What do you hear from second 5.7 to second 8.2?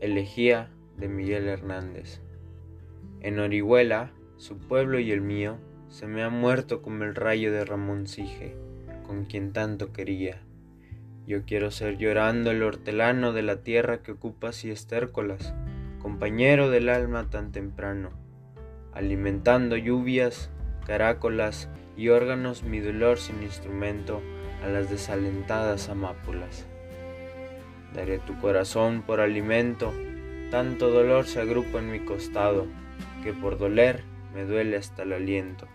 se me ha muerto como el rayo de Ramón